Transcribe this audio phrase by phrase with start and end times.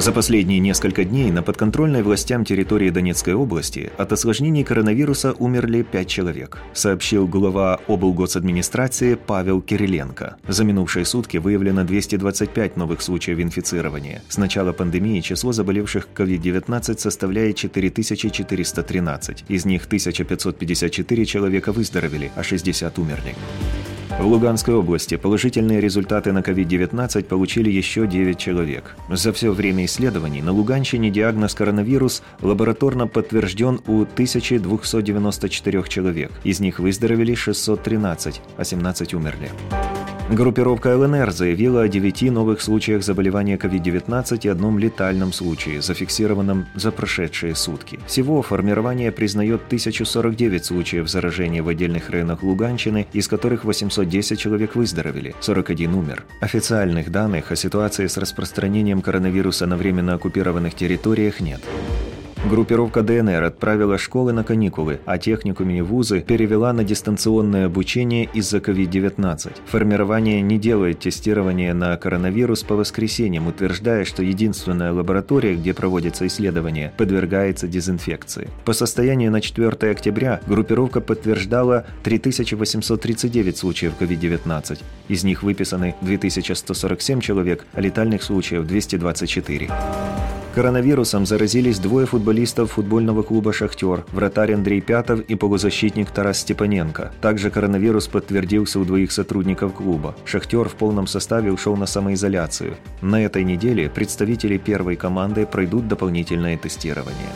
[0.00, 6.08] За последние несколько дней на подконтрольной властям территории Донецкой области от осложнений коронавируса умерли 5
[6.08, 10.36] человек, сообщил глава облгосадминистрации Павел Кириленко.
[10.48, 14.22] За минувшие сутки выявлено 225 новых случаев инфицирования.
[14.30, 19.44] С начала пандемии число заболевших COVID-19 составляет 4413.
[19.48, 23.34] Из них 1554 человека выздоровели, а 60 умерли.
[24.18, 28.96] В Луганской области положительные результаты на COVID-19 получили еще 9 человек.
[29.08, 36.32] За все время исследований на Луганщине диагноз коронавирус лабораторно подтвержден у 1294 человек.
[36.44, 39.50] Из них выздоровели 613, а 17 умерли.
[40.30, 46.92] Группировка ЛНР заявила о 9 новых случаях заболевания COVID-19 и одном летальном случае, зафиксированном за
[46.92, 47.98] прошедшие сутки.
[48.06, 55.34] Всего формирование признает 1049 случаев заражения в отдельных районах Луганщины, из которых 810 человек выздоровели,
[55.40, 56.24] 41 умер.
[56.40, 61.60] Официальных данных о ситуации с распространением коронавируса на временно оккупированных территориях нет.
[62.48, 68.58] Группировка ДНР отправила школы на каникулы, а техникумы и вузы перевела на дистанционное обучение из-за
[68.58, 69.52] COVID-19.
[69.66, 76.94] Формирование не делает тестирование на коронавирус по воскресеньям, утверждая, что единственная лаборатория, где проводятся исследования,
[76.96, 78.48] подвергается дезинфекции.
[78.64, 84.78] По состоянию на 4 октября группировка подтверждала 3839 случаев COVID-19.
[85.08, 89.68] Из них выписаны 2147 человек, а летальных случаев 224.
[90.54, 97.12] Коронавирусом заразились двое футболистов футбольного клуба «Шахтер», вратарь Андрей Пятов и полузащитник Тарас Степаненко.
[97.20, 100.16] Также коронавирус подтвердился у двоих сотрудников клуба.
[100.24, 102.76] «Шахтер» в полном составе ушел на самоизоляцию.
[103.00, 107.30] На этой неделе представители первой команды пройдут дополнительное тестирование.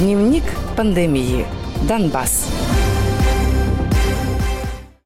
[0.00, 0.44] Дневник
[0.76, 1.46] пандемии.
[1.88, 2.48] Донбасс.